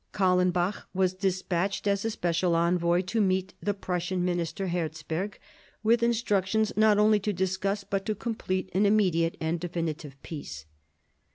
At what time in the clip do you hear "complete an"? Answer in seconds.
8.15-8.87